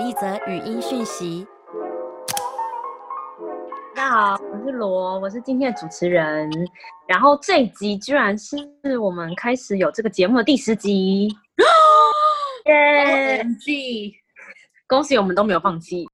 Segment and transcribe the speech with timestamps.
[0.00, 1.46] 一则语音讯息。
[3.94, 6.50] 大家好，我是罗，我是今天的主持人。
[7.06, 8.56] 然后这一集居然是
[8.98, 11.28] 我们开始有这个节目的第十集，
[12.64, 13.44] 耶！
[14.86, 16.08] 恭喜我们都没有放弃。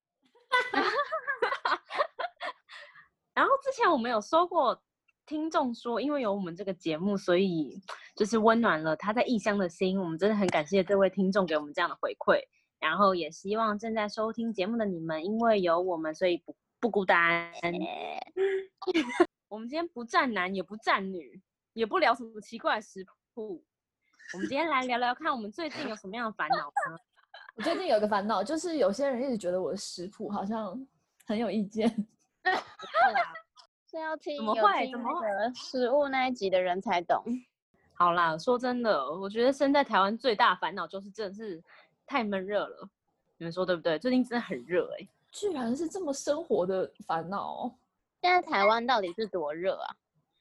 [3.34, 4.82] 然后之前我们有说过，
[5.26, 7.80] 听众说因为有我们这个节目，所以
[8.16, 9.96] 就是温暖了他在异乡的心。
[10.00, 12.40] 我们真的很感谢这位听众给我们这样的回馈。
[12.78, 17.50] 然后也希望正在收听节目的你们，因为有我们，所以不不孤单。
[19.48, 21.40] 我们今天不站男，也不站女，
[21.72, 23.64] 也不聊什么奇怪食谱。
[24.34, 26.98] 我们今天来聊聊看，我们最近有什么样的烦恼呢？
[27.56, 30.86] 我最近有个烦恼，就是有些人一直觉得我的食谱好像
[31.26, 31.88] 很有意见。
[33.88, 37.24] 是要听怎么有听会怎么那个食物那一集的人才懂。
[37.94, 41.62] 好啦，说真的，我觉得身在台湾最大的烦恼就是真的是
[42.06, 42.88] 太闷热了。
[43.38, 43.98] 你们说对不对？
[43.98, 47.74] 最近真的很热哎、居然是这么生活的烦恼哦！
[48.22, 49.94] 现在台湾到底是多热啊？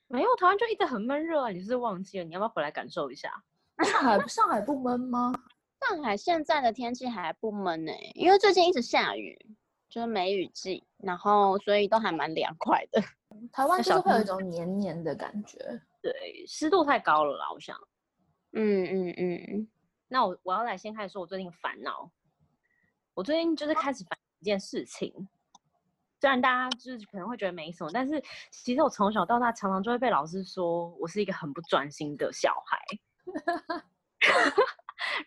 [0.07, 1.49] 没有，台湾就一直很闷热啊！
[1.49, 2.23] 你是忘记了？
[2.23, 3.29] 你要不要回来感受一下？
[3.83, 5.33] 上海上海不闷吗？
[5.81, 9.37] 上海现在的天气还不闷呢、因为最近一直下雨，
[9.89, 13.01] 就是梅雨季，然后所以都还蛮凉快的。
[13.51, 15.57] 台湾就是会有一种黏黏的感觉。
[16.01, 17.77] 对，湿度太高了啦，我想。
[18.53, 19.67] 嗯嗯嗯，
[20.07, 22.11] 那我我要来先开始说我最近的烦恼。
[23.13, 25.27] 我最近就是开始烦一件事情，
[26.19, 32.79] 虽然大家就是可能会觉得没什么，但是其实我从小到大常常就会被老师说我是一个很不专心的小孩。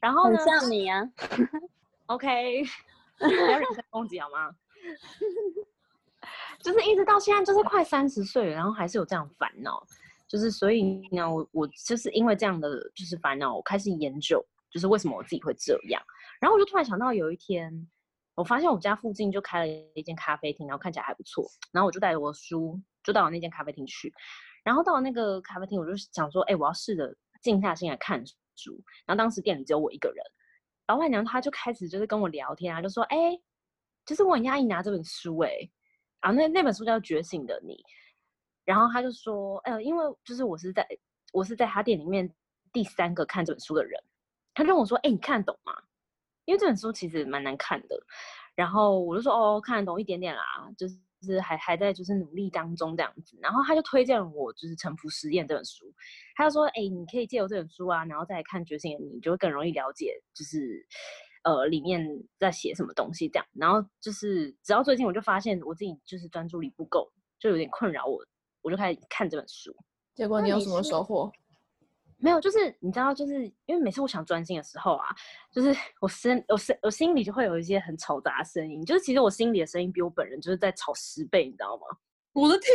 [0.01, 1.03] 然后很呢像你啊。
[2.07, 2.63] ，OK，
[3.19, 4.55] 不要人身攻击好吗？
[6.61, 9.83] 就是一直到现在，就是快三十岁了，然后还是有这样烦恼。
[10.27, 16.03] 就是所以呢，我我就是因为这样的就是烦恼，我开始研究，就是为什么我自己会这样。
[16.41, 17.89] 然后我就突然想到，有一天
[18.35, 21.45] 我发现我家附近就开了一间咖啡厅，然后看起来还不错。
[21.73, 24.13] 然后我就带着我书，就到那间咖啡厅去。
[24.65, 28.23] 然后到那个咖啡厅，我就想说，哎、我要试着静下心来看
[28.57, 28.81] 书。
[29.07, 30.25] 然后当时店里只有我一个人，
[30.87, 33.39] 老板娘她就开始就是跟我聊天啊，就说，哎、
[34.05, 35.51] 就是我很压抑拿这本书、哎，
[36.21, 37.75] 啊，那那本书叫《觉醒的你》。
[38.65, 40.87] 然后他就说，呃，因为就是我是在
[41.33, 42.31] 我是在他店里面
[42.71, 43.99] 第三个看这本书的人，
[44.59, 45.73] 他就问我说，哎、你看得懂吗？
[46.45, 47.97] 因为这本书其实蛮难看的。
[48.57, 50.43] 然后我就说，哦，看得懂一点点啦，
[50.77, 50.89] 就
[51.23, 53.39] 是还还在就是努力当中这样子。
[53.41, 55.95] 然后他就推荐我就是《沉浮实验》这本书，
[56.35, 60.85] 他就说，哎、你可以借由这本书啊，然后再来看《觉醒的你》，就会更容易了解，就是
[61.45, 62.05] 呃里面
[62.37, 63.47] 在写什么东西这样。
[63.53, 67.09] 然后就是直到最近，我就发现我自己就是专注力不够，
[67.39, 68.19] 就有点困扰我，
[68.63, 69.73] 我就开始看这本书。
[70.17, 71.31] 结果你你有什么收获？
[72.21, 75.15] 没有，就是你知道，就是因为每次我想专心的时候啊，
[75.53, 81.83] 就是我身我身我心里就会有一些很嘈杂的声音，就是其实我心里的声音比我本人就是在吵十倍，你知道吗？
[82.35, 82.73] 我的天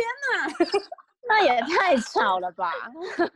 [1.28, 2.72] 那也太吵了吧？
[2.92, 3.32] 就是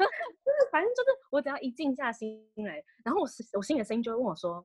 [0.70, 4.64] 反正就是我只要一静下心来，然后我是我心里的声音就会问我说：“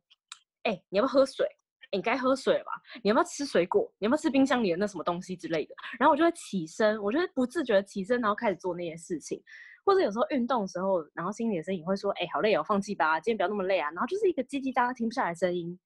[0.63, 1.45] 哎、你要不要喝水？
[1.91, 2.71] 哎、你该喝水了吧？
[3.03, 3.89] 你要不要吃水果？
[3.99, 9.41] 你要不要吃冰箱里的那什么东西之类的？”然后我就会起身，我就会不自觉的起身，然后开始做那些事情。
[9.85, 15.77] 或者有时候运动的时候，然后心里的声音会说：“哎、好累哦，放弃吧，今天不要那么累啊。”然后就是一个叽叽喳喳停不下来的声音，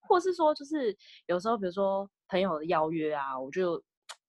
[0.00, 0.96] 或是说就是
[1.26, 3.78] 有时候比如说朋友的邀约啊，我就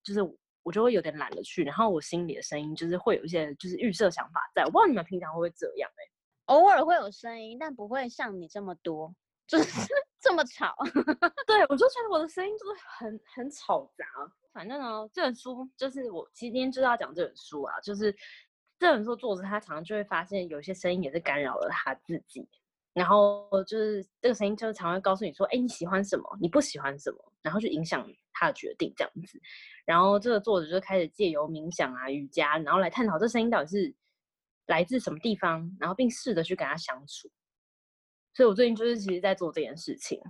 [0.04, 0.22] 就是
[0.64, 6.04] 我就会有点懒得去，然后我心里的声音就是会有一些就是预设想法在，我不知道你们平常会不会这样哎、
[6.54, 9.14] 偶尔会有声音，但不会像你这么多，
[9.48, 9.64] 就是
[10.20, 10.76] 这么吵。
[11.48, 14.06] 对，我就觉得我的声音就是很很吵杂。
[14.54, 18.14] 反正呢，这本书就是我今天就是要讲这本书啊，就是
[18.80, 22.48] 这本书作者他常常就会发现有些声音也是干扰了他自己，
[22.94, 29.42] 然后就是这个声音就是常会告诉你说，哎，你喜欢什么，你不喜欢什么，然后就影响他的决定这样子。
[29.86, 33.96] 然后这个作者就开始借由冥想啊、瑜伽，然后来探讨这声音到底是
[34.68, 37.30] 来自什么地方，然后并试着去跟他相处。
[38.34, 40.22] 所以我最近就是其实在做这件事情。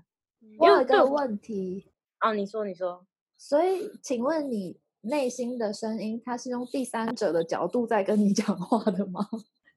[0.58, 1.92] 我有一个问题，
[2.22, 3.06] 哦，你说，你说。
[3.38, 9.28] 所以请问你内心的声音，他是用第三者的角度在跟你讲话的吗？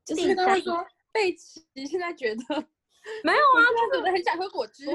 [0.04, 2.42] 就是跟他会说，贝奇现在觉得
[3.22, 4.86] 没有啊，他觉得很想喝果汁，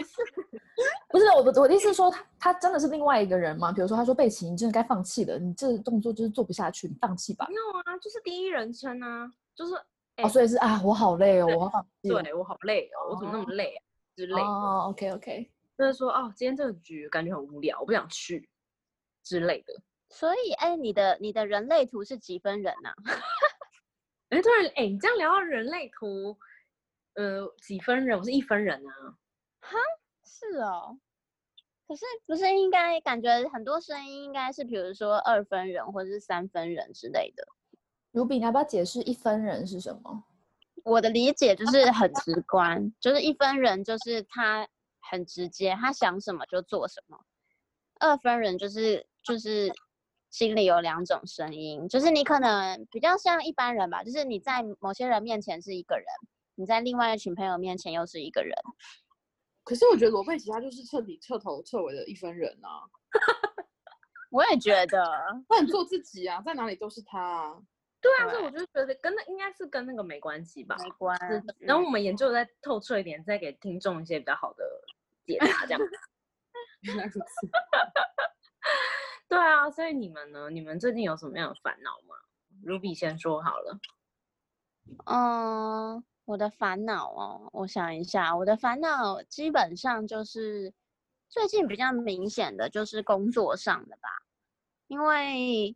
[1.09, 3.71] 不是我的我的意思是说他他真的是另外一个人吗？
[3.71, 7.55] 比如说他说贝奇，你真的该放弃了，你这动作就是做不下去，你放弃吧没。
[7.55, 9.73] 有啊，就是第一人称啊，就是
[10.17, 12.09] 哦，所以是啊，我好累哦，我要放 弃。
[12.09, 13.83] 对我好累哦，我怎么那么累啊
[14.15, 18.49] 之类的，哦，OK OK，就是说哦，今天这个局感觉很无聊，我不想去
[19.23, 19.73] 之类的。
[20.09, 22.93] 所以，哎，你的你的人类图是几分人呐、
[24.29, 26.37] 哎，突然哎，你这样聊到人类图，
[27.15, 28.17] 呃，几分人？
[28.17, 29.17] 我是一分人啊。
[29.61, 29.77] 哈
[30.23, 30.99] 是哦，
[31.87, 37.45] 可是不是应该感觉很多声音应该是，比如说二分人或者是三分人之类的。
[38.11, 40.23] 卢比，你要不要解释一分人是什么？
[40.83, 44.67] 我的理解就是很直观，就是一分人就是他
[45.01, 47.19] 很直接，他想什么就做什么。
[47.99, 49.71] 二分人就是就是
[50.35, 56.05] 心里有两种声音，就是你可能比较像一般人吧，就是你在某些人面前是一个人，
[56.55, 58.53] 你在另外一群朋友面前又是一个人。
[59.63, 62.83] 可是我觉得罗佩奇他就是彻底彻头彻尾的一分人啊，
[64.29, 65.05] 我也觉得，
[65.47, 67.57] 他很做自己啊，在哪里都是他啊。
[68.01, 70.75] 对啊，所以我就觉得跟那应该是跟那个没关系吧。
[70.83, 71.17] 没关。
[71.17, 74.65] 系然后我们研究再透彻一点，再给听众一些比较好的
[75.25, 75.79] 解答，这样。
[76.83, 77.47] 原来如此。
[79.27, 80.49] 对啊，所以你们呢？
[80.49, 82.15] 你们最近有什么样的烦恼吗
[82.63, 83.79] ？Ruby 先说好了。
[85.05, 90.71] 嗯，我的烦恼哦，我想一下，我的烦恼基本上就是
[91.27, 94.09] 最近比较明显的就是工作上的吧，
[94.87, 95.75] 因为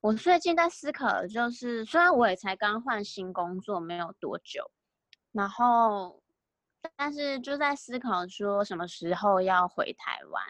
[0.00, 4.70] 我最近在思考的就是，虽然我也才刚换新工作没有多久，
[5.32, 6.22] 然后
[6.96, 10.44] 但是就在思考说什么时候要回台湾。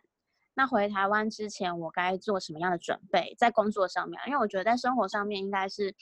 [0.56, 3.34] 那回台湾之前，我该做什么样的准备？
[3.36, 5.92] 在工作上面，因为我觉得在生活上面应该是，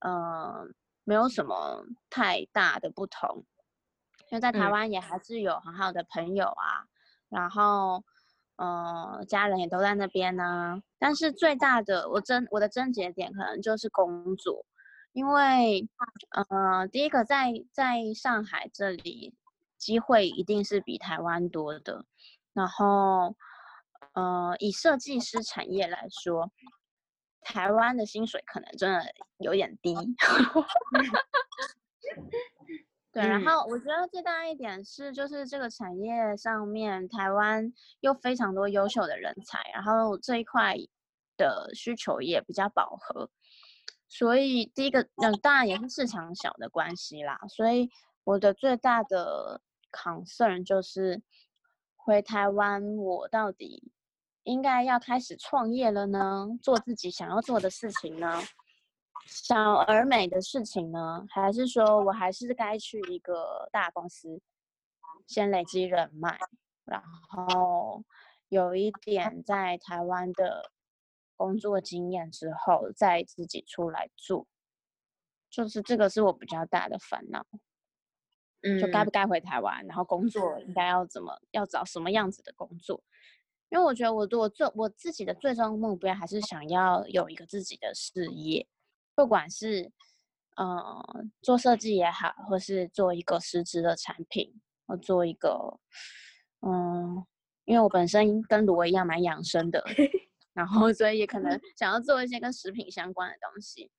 [0.00, 0.68] 呃，
[1.02, 3.44] 没有什么太大的不同，
[4.30, 6.84] 因为在台嗯湾也还是有很好的朋友啊，
[7.30, 8.04] 然后，
[8.56, 10.82] 呃，家人也都在那边呢。
[10.98, 14.66] 但是最大的我真我的症结点可能就是工作，
[15.12, 15.88] 因为，
[16.50, 19.34] 呃，第一个在在上海这里
[19.78, 22.04] 机会一定是比台湾多的，
[22.52, 23.34] 然后。
[24.16, 26.50] 呃，以设计师产业来说，
[27.42, 29.04] 台湾的薪水可能真的
[29.36, 29.94] 有点低。
[33.12, 37.70] 对，然嗯后我觉得最大一点是，就是这个产业上面，台湾
[38.00, 40.74] 又非常多优秀的人才，然后这一块
[41.36, 43.28] 的需求也比较饱和，
[44.08, 47.38] 所以第一个，嗯，当然也是市场小的关系啦。
[47.50, 47.90] 所以
[48.24, 49.60] 我的最大的
[49.92, 51.22] concern 就是
[51.96, 53.92] 回台湾，我到底
[54.46, 56.46] 应该要开始创业了呢？
[56.62, 58.40] 做自己想要做的事情呢？
[59.26, 61.26] 小而美的事情呢？
[61.28, 64.40] 还是说我还是该去一个大公司，
[65.26, 66.38] 先累积人脉，
[66.84, 68.04] 然后
[68.48, 70.70] 有一点在台湾的
[71.36, 74.46] 工作经验之后，再自己出来做？
[75.50, 77.44] 就是这个是我比较大的烦恼。
[78.62, 83.02] 嗯就该不该回台湾，然后工作应该要怎么，要找什么样子的工作？
[83.76, 88.66] 因为我觉得我我最我自己的最终目标还是想要有一个自己的事业，
[89.14, 89.92] 不管是
[90.56, 95.78] 呃做设计也好，或是做一个实质的产品，或做一个
[96.62, 97.22] 嗯，
[97.66, 99.84] 因为我本身跟罗一样蛮养生的，
[100.54, 103.90] 然后所以也可能想要做一些跟食品相关的东西。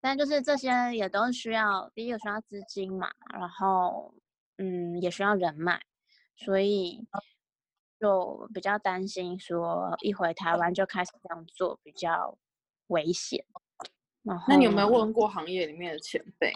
[0.00, 4.12] 但就是这些也都需要，第一个需要资金嘛，然后
[4.58, 5.80] 嗯也需要人脉，
[6.34, 7.06] 所以
[8.00, 12.38] 就比较担心说一回台湾就开始这样做比较
[12.86, 13.44] 危险。
[14.22, 16.52] 然后那你有没有问过行业里面的前辈，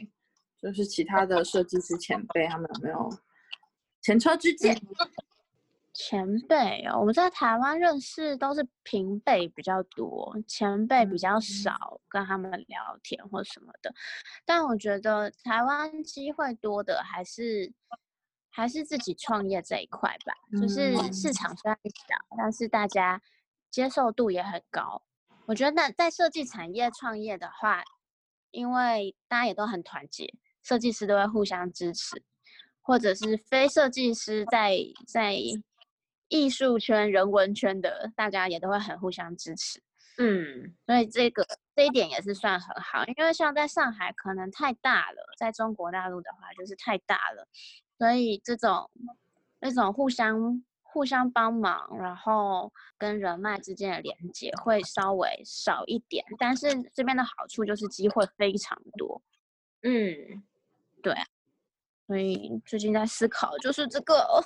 [0.58, 3.10] 就是其他的设计师前辈，他们有没有
[4.00, 4.74] 前车之鉴？
[5.92, 6.98] 前辈哦？
[6.98, 13.94] 我们在台湾认识都是平辈比较多，前辈比较少，跟他们聊天或什么的。
[14.44, 17.72] 但我觉得台湾机会多的还是
[18.56, 23.20] 还是自己创业这一块吧，就是市场虽然小，但是大家
[23.68, 25.02] 接受度也很高。
[25.46, 27.82] 我觉得那在设计产业创业的话，
[28.52, 30.32] 因为大家也都很团结，
[30.62, 32.22] 设计师都会互相支持，
[32.80, 35.34] 或者是非设计师在在
[36.28, 39.82] 艺术圈、人文圈的，大家也都会很互相支持。
[40.16, 41.44] 嗯所以这个
[41.74, 47.48] 这一点也是算很好，因为像在上海可能太大了，在中国大陆的话就是太大了，
[47.98, 48.90] 所以这种
[49.60, 59.20] 那种互相互相帮忙，然后跟人脉之间的连接会稍微少一点，但是这边的好处就是机会非常多，
[59.82, 60.42] 嗯，
[61.02, 61.14] 对
[62.06, 64.42] 所以最近在思考就是这个，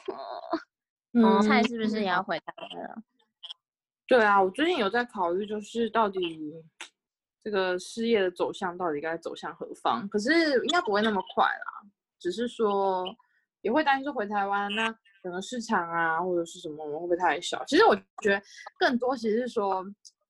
[1.12, 3.02] 嗯菜是不是也要回台湾了？
[4.06, 6.54] 对啊，我最近有在考虑，就是到底
[7.42, 10.08] 这个事业的走向到底该走向何方？
[10.08, 10.32] 可是
[10.64, 13.04] 应该不会那么快啦，只是说
[13.62, 17.64] 也会担心说回台湾那整个市场啊或者是什么我会不会太小？
[17.66, 18.42] 其实我觉得
[18.78, 19.84] 更多其实是说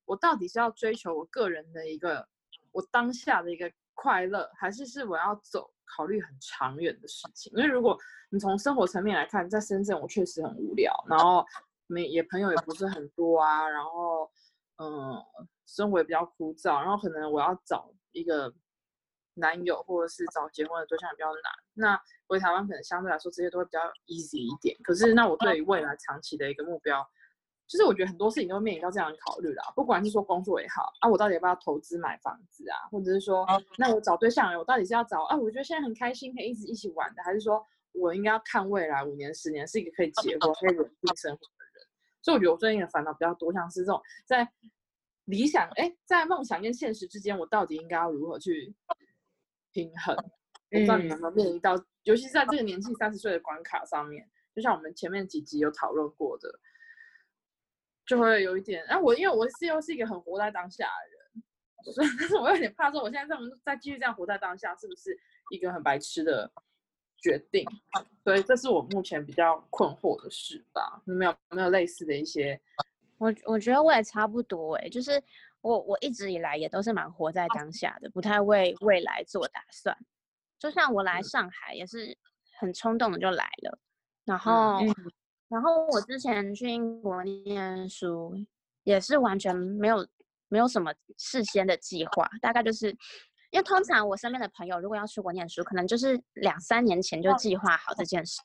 [0.05, 2.27] 我到底是要追求我个人的一个
[2.73, 7.53] 我当下的一个快乐，还是是我要走考虑很长远的事情？
[7.57, 7.99] 因为如果
[8.31, 11.45] 你从生活层面来看，在深圳我确实很无聊，然后
[11.87, 14.31] 没也朋友也不是很多啊，然后
[14.77, 15.17] 嗯，
[15.67, 18.53] 生活也比较枯燥，然后可能我要找一个
[19.39, 21.53] 男友或者是找结婚的对象比较难。
[21.75, 27.03] 那回台湾可能相对来说这些都会比较 easy 一点，可是那我对于未来长期的一个目标，
[27.67, 41.87] 就是我觉得很多事情都会面临到这样的考虑啦，不管是说工作也好啊，我到底要不要投资买房子啊，或者是说那我找对象，我到底是要找啊，我觉得现在很开心可以一直一起玩的，还是说我应该要看未来五年十年是一个可以结婚可以稳定生活的人？
[42.23, 44.49] 所以我觉得我最近的烦恼比较多，像是这种在
[45.25, 48.75] 理想哎，在梦想跟现实之间，我到底应该要如何去
[49.79, 50.17] 平衡？
[50.17, 56.53] 我不知道你们有没有面临到，尤其是在这个年纪三十岁的关卡上面，就像我们前面几集有讨论过的，
[58.05, 58.85] 就会有一点。
[58.87, 65.17] 哎，我因为我是又是一个很活在当下的人，所以 但是我有点怕说，我现在这么再继续这样活在当下，是不是
[65.53, 66.51] 一个很白痴的
[67.23, 67.65] 决定？
[68.25, 71.01] 所以这是我目前比较困惑的事吧。
[71.07, 72.61] 你们有没有类似的一些？
[73.19, 75.23] 我我觉得我也差不多哎，就是
[75.61, 79.97] 我我一直以来也都是蛮活在当下的，不太为 未来做打算。
[80.59, 82.17] 就像我来上海也是
[82.59, 83.79] 很冲动的就来了，
[84.25, 84.79] 然后，
[85.49, 88.35] 然后我之前去英国念书
[88.83, 90.07] 也是完全没有
[90.49, 92.89] 没有什么事先的计划，大概就是
[93.51, 98.41] 因为通常我身边的朋友如果要出国念书，可能就是两三年前就计划好这件事，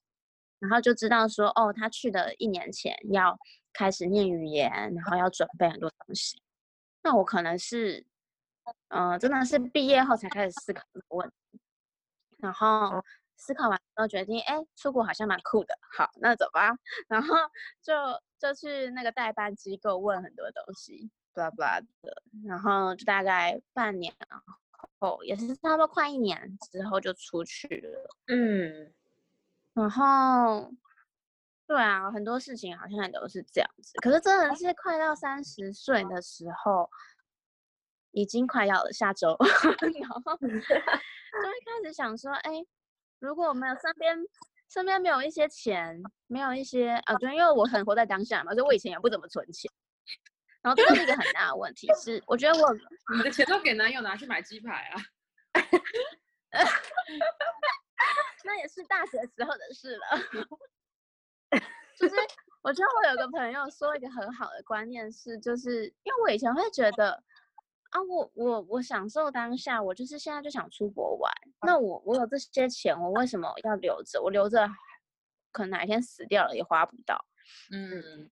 [0.60, 3.38] 然后就知道说哦，他去的一年前要
[3.74, 6.42] 开始念语言，然后要准备很多东西。
[7.02, 8.06] 那我可能是，
[8.88, 11.60] 嗯，真的是毕业后才开始思考这个问题。
[12.38, 13.04] 然后
[13.36, 16.72] 思考完之后决定，哎，出国好像蛮酷的，好，那走吧。
[17.08, 17.36] 然后
[17.82, 17.94] 就
[18.38, 22.22] 就去那个代办机构问很多东西，blah blah 的。
[22.46, 24.14] 然后就大概半年
[25.00, 28.10] 后，也是差不多快一年之后就出去了。
[28.28, 28.94] 嗯，
[29.74, 30.72] 然后
[31.68, 33.94] 对啊，很多事情好像也都是这样子。
[34.02, 36.90] 可是真的是快到三十岁的时候。
[38.16, 39.50] 已经快要了，下周， 然
[40.08, 42.64] 后就会开始想说，哎，
[43.18, 44.16] 如果没有身边
[44.70, 49.68] 身边没有一些钱，没有一些啊，对，因为我很活在当下嘛，所以我以前也不怎么存钱。
[50.62, 52.72] 然后这是一个很大的问题，是我觉得我
[53.18, 55.02] 你的钱都给男友拿去买鸡排啊，
[58.46, 60.04] 那也是大学时候的事了。
[61.98, 62.16] 就是
[62.62, 67.24] 我觉得我有个朋友说一个很好的观念是，就是因为我以前会觉得。
[67.94, 71.32] 啊，我我我享受当下，我就是现在就想出国玩。
[71.62, 74.20] 那我我有这些钱，我为什么要留着？
[74.20, 74.68] 我留着，
[75.52, 77.24] 可能哪一天死掉了也花不到。
[77.72, 78.32] 嗯，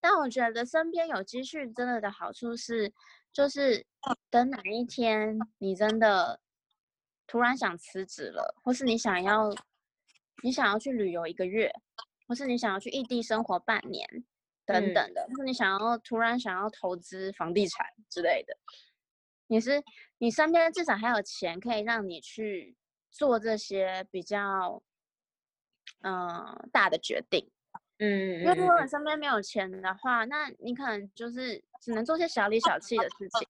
[0.00, 2.92] 但我觉得身边有积蓄真的的好处是，
[3.32, 3.84] 就是
[4.30, 6.38] 等哪一天你真的
[7.26, 9.52] 突然想辞职了，或是你想要
[10.44, 11.68] 你想要去旅游一个月，
[12.26, 14.24] 或是你想要去异地生活半年。
[14.66, 18.56] 等等的，或你想要突然想要投资房地产之类的，
[19.48, 19.84] 你是
[20.16, 22.74] 你身边至少还有钱可以让你去
[23.10, 24.82] 做这些比较
[26.00, 27.50] 嗯大的决定，
[27.98, 33.46] 嗯，因为如果你身边没有钱的话，那你可能就是只能做些小里小气的事情，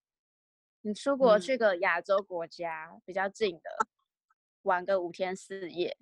[0.80, 3.70] 你出国去个亚洲国家比较近的，
[4.62, 5.96] 玩个五天四夜，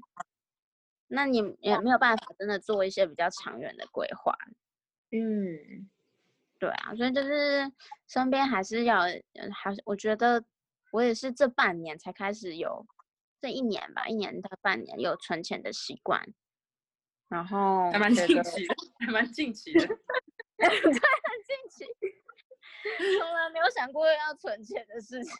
[1.14, 4.34] 那你也没有办法真的做一些比较长远的规划。
[5.10, 5.90] 嗯，
[6.58, 7.70] 对啊，所以就是
[8.08, 9.02] 身边还是要，
[9.54, 10.42] 还是我觉得
[10.90, 12.86] 我也是这半年才开始有，
[13.40, 16.26] 这一年吧，一年到半年有存钱的习惯，
[17.28, 19.86] 然后还蛮近期的，还蛮近期的，
[20.56, 21.84] 对，很近期，
[23.18, 25.34] 从来没有想过要存钱的事情，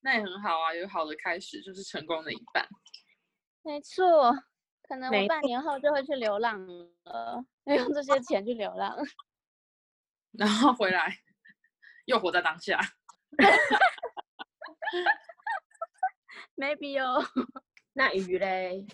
[0.00, 2.68] 那也很好啊，有好的开始就是成功的一半，
[3.64, 4.32] 没错。
[4.86, 6.62] 可能我半年后就会去流浪
[7.04, 8.94] 了， 用这些钱去流浪，
[10.32, 11.10] 然后回来
[12.04, 12.78] 又活在当下。
[16.54, 17.24] Maybe 哦，
[17.94, 18.86] 那鱼嘞？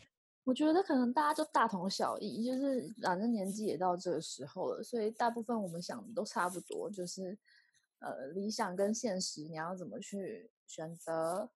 [0.45, 7.37] 我觉得可能大家就大同小异，就是反正年纪也到这个时候了，所以大部分我们想的都差不多，就是
[7.99, 11.51] 呃理想跟现实你要怎么去选择？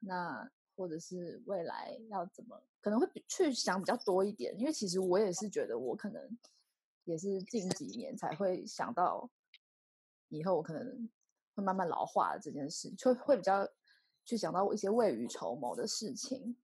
[0.00, 0.50] 那。
[0.74, 6.38] 或者是未来要怎么可能会去想比较多一点，因为其实我也是觉得我可能
[7.04, 9.30] 也是近几年才会想到
[10.28, 11.08] 以后我可能
[11.54, 13.68] 会慢慢老化这件事，就会比较
[14.24, 16.56] 去想到一些未雨绸缪的事情。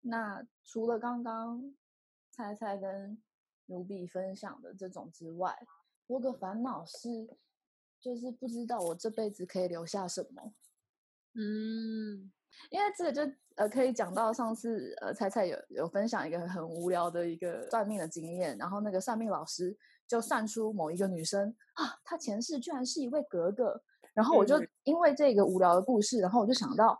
[0.00, 1.74] 那除了刚刚
[2.30, 3.20] 猜猜跟
[3.66, 5.56] 卢比分享的这种之外，
[6.06, 7.08] 我的烦恼是
[8.00, 10.52] 就是不知道我这辈子可以留下什么。
[11.34, 12.32] 嗯。
[12.70, 13.22] 因为这个就
[13.56, 23.80] 呃可以讲到上次呃菜菜有有分享一个很无聊的一个算命的经验，然后那个算命老师就算出某一个女生啊，她前世居然是一位格格，
[24.14, 26.98] 然后我就因为这个无聊的故事，然后我就想到，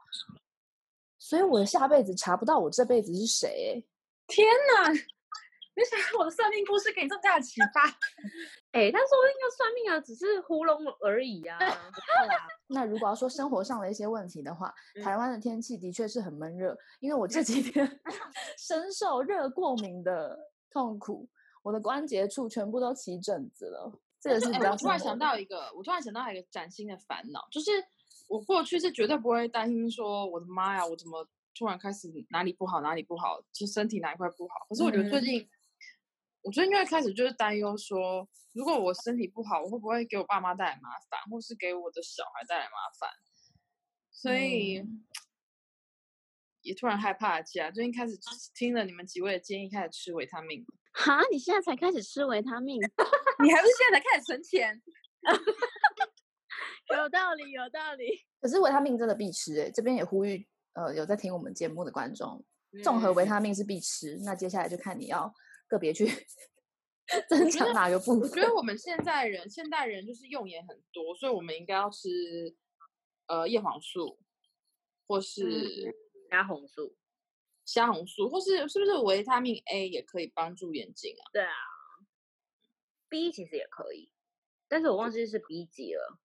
[1.19, 3.85] 所以我的下辈子查不到我这辈子是谁、
[4.27, 4.93] 天哪！
[5.75, 7.83] 没想到我的算命故事给你这么大的启发。
[8.73, 11.59] 哎、但说不定那个算命啊，只是糊弄而已啊。
[12.69, 18.01] 那如果要说生活上的一些问题的话，嗯台湾的天气的确是很闷热，因为我这几天
[18.59, 20.39] 深受热过敏的
[20.71, 21.29] 痛苦，
[21.63, 23.93] 我的关节处全部都起疹子了。
[24.21, 27.71] 这也是我突然想到一个，我突然想到一个崭新的烦恼，就是
[28.29, 34.55] 我过去是绝对不会担心说，我的妈呀，我怎么突然开始哪里不好哪里不好，就身体哪一块不好。
[34.69, 35.49] 可是我觉得最嗯近，
[36.43, 43.11] 我最近就会开始就是担忧说，如果我身体不好，我会不会给我爸妈带来麻烦，或是给我的小孩带来麻烦？
[44.11, 44.79] 所以。
[44.81, 45.05] 嗯
[46.65, 48.17] 也突然害怕了起来，最近开始
[48.55, 50.65] 听了你们几位的建议，开始吃维他命。
[50.93, 52.81] 哈，你现在才开始吃维他命，
[53.43, 54.81] 你还不是现在才开始存钱？
[56.97, 58.07] 有道理，有道理。
[58.41, 62.45] 可是维他命真的必吃诶、这边也呼吁呃有在听我们节目的观众，
[62.85, 64.17] 综合维他命是必吃。
[64.25, 65.35] 那接下来就看你要
[65.73, 66.07] 个别去
[67.29, 68.21] 增强哪个部分。
[68.21, 72.55] 我觉得我们现在人，现代人就是用眼很多，所以我们应该要吃
[73.27, 74.19] 呃叶黄素，
[75.07, 75.95] 或是
[76.31, 76.95] 加红素，
[77.65, 81.25] 虾红素，或是是不是维他命 A 也可以帮助眼睛啊？
[81.33, 81.55] 对啊
[83.09, 84.13] ，B 其实也可以，
[84.69, 86.21] 但是我忘记是 B 几了。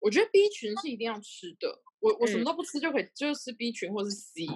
[0.00, 4.46] 我觉得 B 群是一定要吃的，我我什么嗯都不吃就可以，就是吃 B 群或是 C。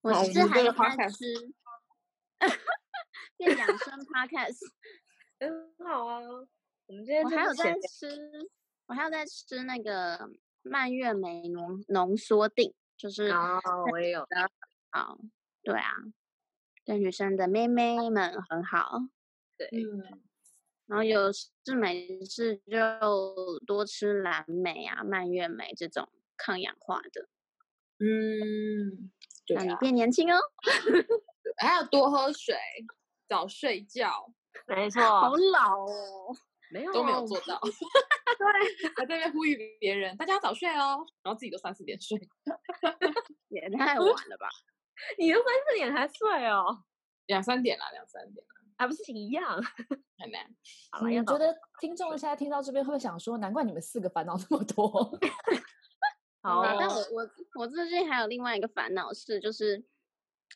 [0.00, 1.24] 我好我们这个是还在 podcast 吃，
[3.38, 4.58] 变养生 podcast。
[5.40, 6.20] 很好啊，
[6.86, 8.06] 我们今天我还有在在吃，
[8.88, 10.28] 我还有在吃那个
[10.62, 13.60] 蔓越莓浓浓缩锭，就是哦，
[13.92, 14.50] 我也有的。
[14.90, 15.16] 好，
[15.62, 15.92] 对啊，
[16.84, 18.98] 对女生的妹妹们很好。
[19.56, 20.20] 对，嗯，
[20.86, 27.28] 然后有事没事就多吃蓝莓啊、蔓越莓这种抗氧化的，
[27.98, 29.10] 嗯，
[29.46, 30.38] 对让你啊，变年轻哦。
[31.58, 32.56] 还要多喝水，
[33.28, 34.32] 早睡觉，
[34.66, 36.36] 没 错，好老哦，
[36.72, 37.60] 没有都没有啊做到。
[38.38, 42.18] 对，还在那边呼吁别人，大家早睡哦，然后自己都三四点睡。
[43.48, 44.48] 也太晚了吧？
[45.18, 46.84] 你都三四点才睡哦，
[47.26, 49.62] 两三点啦，两三点啦，还不是一样？
[50.18, 50.44] 很难。
[51.08, 54.88] 你觉得听众现在听到这边会不会想说，难怪你们四个烦恼这么多？
[56.40, 59.84] 好哦但我我我最近还有另外一个烦恼是，就是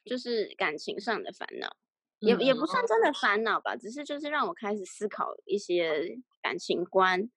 [0.05, 1.77] 就是感情上的烦恼，
[2.23, 7.29] 也也不算真的烦恼吧，只是就是让我开始思考一些感情观，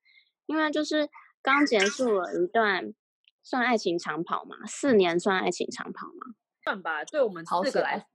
[0.46, 1.08] 因为就是
[1.42, 2.94] 刚结束了一段
[3.42, 8.06] 算爱情长跑嘛，四年算爱情长跑嘛，算吧，对我们好起来四个来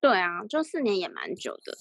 [0.00, 1.76] 对啊，就四年也蛮久的。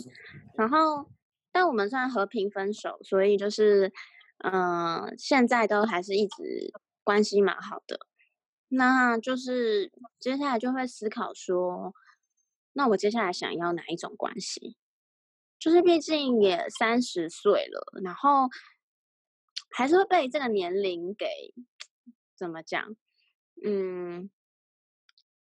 [0.57, 1.09] 然后，
[1.51, 3.93] 但我们算和平分手，所以就是，
[4.39, 7.99] 嗯、现在都还是一直关系蛮好的。
[8.67, 11.93] 那就是接下来就会思考说，
[12.73, 14.77] 那我接下来想要哪一种关系？
[15.57, 18.47] 就是毕竟也三十岁了，然后
[19.71, 21.27] 还是会被这个年龄给
[22.37, 22.95] 怎么讲？
[23.65, 24.31] 嗯，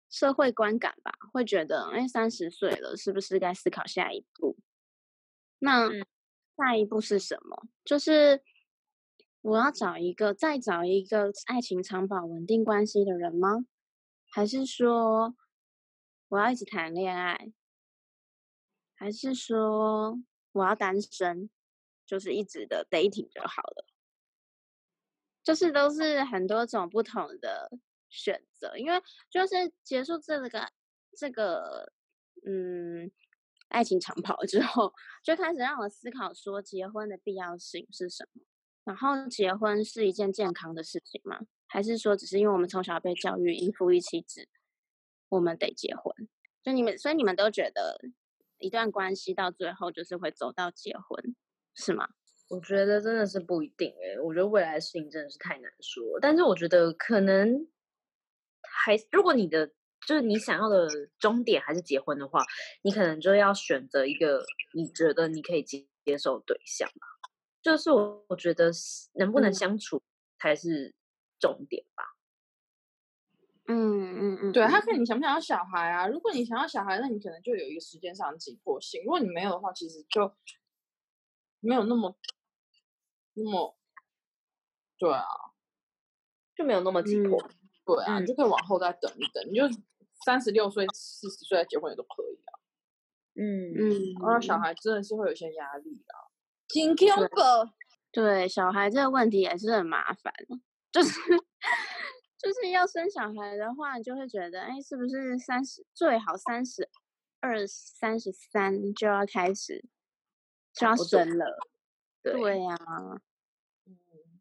[0.10, 4.58] 社会观感吧，会觉得，哎，三十岁了，是不是该思考下一步？
[5.60, 6.06] 那嗯
[6.56, 7.68] 下一步是什么？
[7.84, 8.42] 就是
[9.42, 13.66] 我要找一个，再找一个爱情长跑、稳定关系的人吗？
[14.32, 15.36] 还是说
[16.28, 17.52] 我要一直谈恋爱？
[18.96, 20.20] 还是说
[20.54, 21.50] 我要单身，
[22.06, 23.86] 就是一直的 dating 就好了？
[25.44, 27.70] 就是都是很多种不同的
[28.10, 30.72] 选择，因为就是结束这个
[31.16, 31.92] 这个
[32.48, 33.12] 嗯
[33.68, 38.42] 爱情长跑之后，就开始让我思考说结婚的必要性是什么，
[38.86, 41.42] 然后结婚是一件健康的事情吗？
[41.68, 44.48] 还是说只是因为我们从小被教育一夫一妻制，
[45.36, 46.14] 我们得结婚？
[46.64, 48.00] 就你们，所以你们都觉得
[48.58, 51.36] 一段关系到最后就是会走到结婚，
[51.76, 52.08] 是吗？
[52.48, 56.20] 我觉得真的是不一定诶、我觉得未来的事情真的是太难说。
[56.22, 57.68] 但是我觉得可能
[58.62, 59.68] 还，如果你的
[60.08, 62.44] 就是你想要的终点还是结婚的话，
[62.84, 64.44] 你可能就要选择一个
[64.74, 67.08] 你觉得你可以接接受对象吧。
[67.64, 68.72] 就是我我觉得
[69.16, 70.04] 能不能嗯相处
[70.40, 70.94] 才是
[71.40, 72.15] 重点吧。
[73.68, 76.08] 嗯嗯嗯，对，他嗯看你想不想要小孩啊？
[76.08, 80.32] 如果你想要小孩，那你可能就有一个时间上的紧迫性；如果你没有的话，其实就
[81.60, 82.16] 没有那么
[83.34, 83.76] 那么
[84.98, 85.26] 对啊。
[86.56, 87.38] 就没有那么紧迫。
[87.86, 89.64] 对啊，你就可以往后再等一等，你就
[90.24, 92.52] 三十六岁、四十岁再结婚也都可以啊。
[93.36, 96.32] 嗯嗯，然后小孩真的是会有一些压力啊。
[96.70, 97.70] 紧 Q 哥，
[98.10, 100.34] 对小孩这个问题也是很麻烦，
[100.94, 101.20] 就是
[102.38, 106.90] 就是要生小孩的话，你就会觉得，哎，是不是三十最好三十
[107.40, 109.84] 二、三十三就要开始
[110.74, 111.68] 就要生了？
[112.22, 112.76] 对呀，
[113.86, 113.98] 嗯，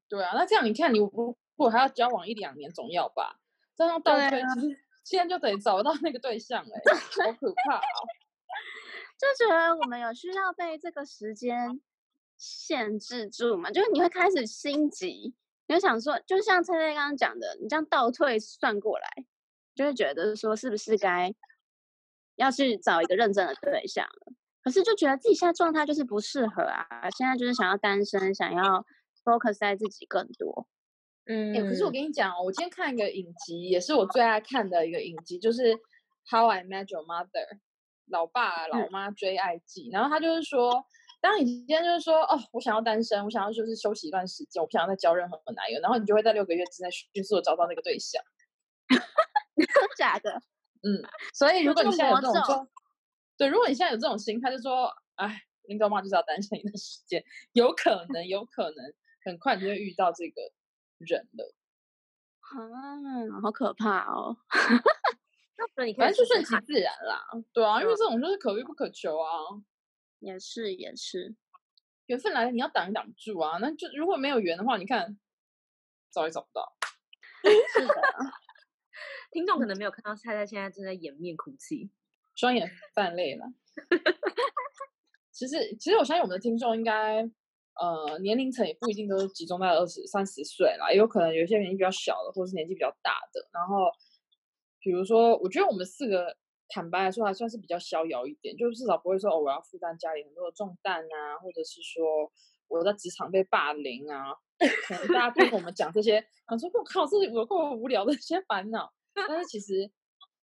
[0.09, 3.39] 对啊，那这样你看，你如果还要交往一两年，总要吧？
[3.77, 6.95] 这样倒推，其实现在就得找到那个对象，哎，
[7.27, 7.83] 好可怕啊！
[9.19, 11.81] 就觉得我们有需要被这个时间
[12.37, 13.71] 限制住嘛？
[13.71, 15.35] 就是你会开始心急，
[15.67, 19.09] 你就想说，就像蔡蔡刚刚讲的，你这样倒退算过来，
[19.75, 21.35] 就会觉得说，是不是该
[22.37, 24.33] 要去找一个认真的对象了？
[24.63, 28.85] 可是就觉得自己现在状态就是不适合啊，现在就是想要单身，想要
[29.25, 30.67] focus 在自己更多。
[31.27, 35.75] 嗯，可是我跟你讲哦，我今天看一个影集，也是我最爱看的一个影集，就是
[36.31, 37.29] 《How I Met Your Mother》。
[38.09, 40.85] 老爸老妈追爱记，然后他就是说，
[41.25, 48.23] 当你今天就是说，哦，我想要单身，我想要就是休息一段时间，我不想再交任何男友，然后你就会在六个月之内迅速的找到那个对象。
[49.97, 50.31] 假的？
[50.85, 51.01] 嗯。
[51.33, 52.69] 所以如果你现在有这种，
[53.39, 58.93] 对，如果你现在有这种心，他就说，哎，林高妈就是要单身一段时间，有可能，有可能
[59.25, 60.43] 很快你就会遇到这个
[60.99, 61.55] 人了。
[62.43, 64.37] 啊，好可怕哦！
[65.75, 69.31] 那你反正就顺其自然啦，对啊，因为这种就是可遇不可求啊。
[70.25, 71.35] 也是也是，
[72.07, 73.59] 缘分来了你要挡也挡不住啊。
[73.61, 75.19] 那就如果没有缘的话，你看
[76.11, 76.77] 找也找不到。
[77.45, 77.95] 是的，
[79.31, 81.91] 听众可能没有看到菜菜现在正在掩面哭泣，
[82.35, 83.47] 双眼泛泪了。
[85.31, 87.23] 其实其实我相信我们的听众应该
[87.75, 93.91] 呃年龄层也不一定都是集中在二十三十岁啦，也有可能有些年纪比较小的，或是年纪比较大的，然后。
[94.81, 96.37] 比如说，我觉得我们四个
[96.69, 102.31] 坦白来说还算是比较逍遥一点，就至少不会说哦，我要负担家里很多的重担啊，或者是说
[102.69, 104.35] 我在职场被霸凌啊。
[104.87, 108.93] 可能大家听我们讲这些，想说我靠，这是有够无聊的一些烦恼。
[109.13, 109.91] 但是其实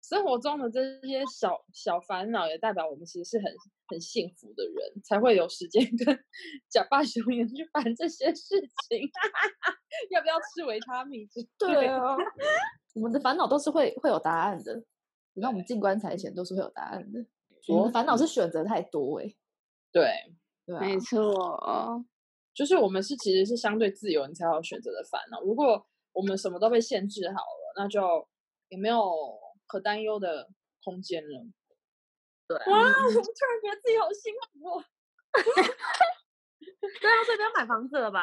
[0.02, 3.52] 生活中的这些小小烦恼，也代表我们其实是很
[3.88, 6.24] 很幸福的人，才会有时间跟
[6.68, 9.10] 假扮熊人去烦这些事情。
[10.10, 11.26] 要不要吃维他命？
[11.58, 12.16] 对啊。
[12.94, 14.82] 我们的烦恼都是会会有答案的，
[15.36, 17.24] 你看我们进棺材前都是会有答案的。
[17.68, 19.34] 我们烦恼是选择太多哎，
[19.92, 20.10] 对
[20.64, 22.02] 对，没错，
[22.54, 25.42] 就是我们是其实是相对自由，你才有选择的烦恼。
[25.42, 28.26] 如果我们什么都被限制好了，那就
[28.70, 29.12] 也没有
[29.66, 30.48] 可担忧的
[30.82, 31.46] 空间了。
[32.48, 34.82] 对，哇，我突然觉得自己好幸福。
[37.00, 38.22] 对啊，所以不要买房子了吧？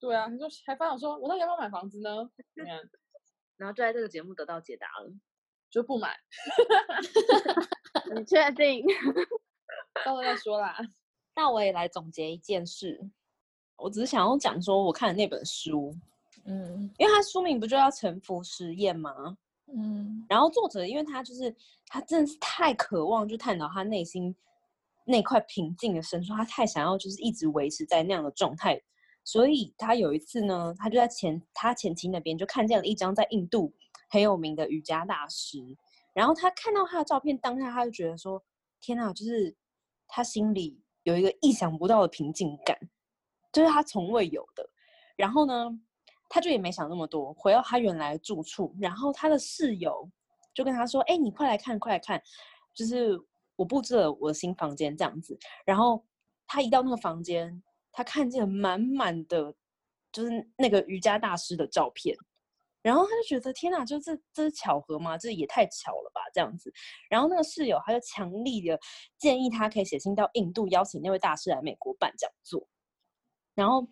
[0.00, 2.30] 对啊，你说还烦恼说，我到底要不要买房子呢？
[3.58, 5.12] 然后就在这个节目得到解答了，
[5.76, 6.16] 就不买。
[8.16, 8.84] 你确定？
[10.04, 10.74] 到时候再说啦。
[11.36, 12.98] 那我也来总结一件事，
[13.76, 15.94] 我只是想要讲说我看的那本书，
[16.46, 19.36] 嗯，因为它书名不就叫《沉浮实验》吗？
[19.66, 21.54] 嗯，然后作者因为他就是
[21.88, 24.34] 他真的是太渴望就探讨他内心
[25.04, 28.80] 那块平静的深处，他太想要就是一直维持在那样的状态。
[29.24, 33.74] 所以他有一次呢，他就在前他前妻那边就看见了一张在印度
[34.08, 35.58] 很有名的瑜伽大师，
[36.14, 38.42] 然后他看到他的照片，当下他就觉得说
[38.80, 39.54] ：“天哪！”就是
[40.06, 42.78] 他心里有一个意想不到的平静感，
[43.52, 44.68] 就是他从未有的。
[45.16, 45.70] 然后呢，
[46.28, 50.10] 他就也没想那么多，回到他原来住处，然后他的室友
[50.54, 52.22] 就跟他说：“哎，你快来看，快来看，
[52.74, 53.20] 就是
[53.56, 56.04] 我布置了我的新房间这样子。”然后
[56.46, 57.62] 他一到那个房间。
[57.98, 59.54] 他看见满满的，
[60.12, 62.14] 就是那个瑜伽大师的照片，
[62.86, 65.18] 然后他就觉得天哪，就这这是巧合吗？
[65.18, 66.72] 这也太巧了吧，这样子。
[67.10, 68.78] 然后那个室友他就强力的
[69.18, 72.64] 建议他可以写信到印度，邀请那位大师来美国办讲座。
[73.56, 73.84] 然后，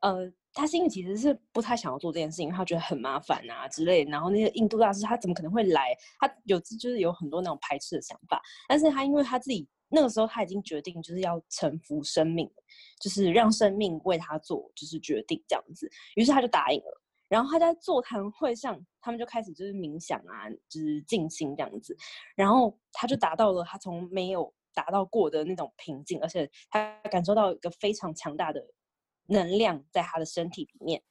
[0.00, 4.02] 呃，他心里其实是不太想要做这件事情，他觉得很麻烦啊之类。
[4.06, 5.96] 然后那个印度大师他怎么可能会来？
[6.18, 8.42] 他有就是有很多那种排斥的想法。
[8.68, 9.68] 但是他因为他自己。
[9.94, 12.50] 那个时候他已经决定就是要臣服生命，
[12.98, 17.01] 就是让生命为他做就是决定这样子，于是他就答应了。
[17.32, 21.96] 然后他在座谈会上，他们就开始就是冥想啊，就是静心这样子。
[22.36, 28.62] 然后他就达到了他从没有达到过的那种平静，而且他感受到一个非常强大的
[29.28, 31.02] 能量在他的身体里面。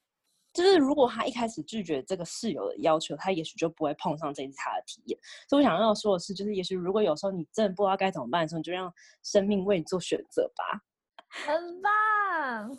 [0.54, 5.20] 就是如果他一开始拒绝这个室友的要求，他也许就不会碰上这次他的体验。
[5.50, 10.84] 所以我想要说的是，就是也许如果有时候你真的不知道该怎么办的时候，你就让生命为你做选择吧。
[11.30, 12.78] 很棒，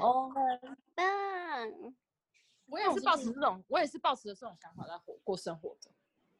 [0.00, 1.94] 好，很棒。
[2.66, 5.76] 我也是抱持这种我也是抱持着这种想法来活过生活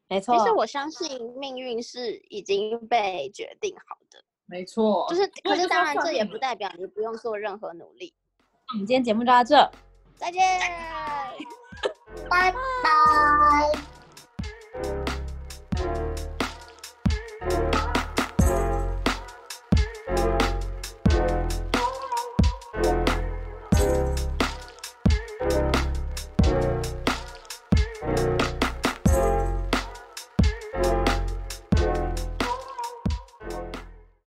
[0.09, 0.67] 没错其实我。
[0.67, 4.23] 相信命运是已经被决定好的。
[4.47, 8.15] 没错就是可是当然这也不代表你不用做任何努力。
[8.73, 9.71] 我们今天节目就到这。
[10.17, 10.43] 再见！
[12.29, 12.53] 拜
[14.83, 15.05] 拜！